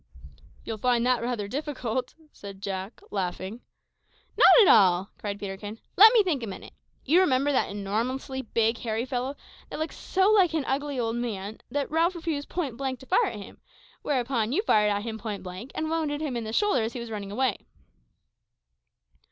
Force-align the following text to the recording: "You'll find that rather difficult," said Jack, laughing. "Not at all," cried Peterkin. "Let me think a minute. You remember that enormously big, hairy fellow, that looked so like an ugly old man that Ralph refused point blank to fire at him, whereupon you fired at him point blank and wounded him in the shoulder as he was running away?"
"You'll 0.63 0.79
find 0.79 1.05
that 1.05 1.21
rather 1.21 1.47
difficult," 1.47 2.15
said 2.31 2.59
Jack, 2.63 3.01
laughing. 3.11 3.61
"Not 4.35 4.47
at 4.63 4.67
all," 4.75 5.11
cried 5.19 5.39
Peterkin. 5.39 5.77
"Let 5.95 6.11
me 6.13 6.23
think 6.23 6.41
a 6.41 6.47
minute. 6.47 6.73
You 7.05 7.19
remember 7.21 7.51
that 7.51 7.69
enormously 7.69 8.41
big, 8.41 8.79
hairy 8.79 9.05
fellow, 9.05 9.35
that 9.69 9.77
looked 9.77 9.93
so 9.93 10.31
like 10.31 10.55
an 10.55 10.65
ugly 10.65 10.99
old 10.99 11.17
man 11.17 11.59
that 11.69 11.91
Ralph 11.91 12.15
refused 12.15 12.49
point 12.49 12.77
blank 12.77 12.99
to 13.01 13.05
fire 13.05 13.27
at 13.27 13.35
him, 13.37 13.59
whereupon 14.01 14.51
you 14.51 14.63
fired 14.63 14.89
at 14.89 15.03
him 15.03 15.19
point 15.19 15.43
blank 15.43 15.69
and 15.75 15.87
wounded 15.91 16.19
him 16.19 16.35
in 16.35 16.45
the 16.45 16.51
shoulder 16.53 16.81
as 16.81 16.93
he 16.93 16.99
was 16.99 17.11
running 17.11 17.31
away?" 17.31 17.57